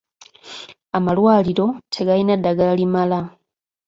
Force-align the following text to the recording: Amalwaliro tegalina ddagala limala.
Amalwaliro 0.97 1.65
tegalina 1.93 2.33
ddagala 2.39 2.73
limala. 2.79 3.19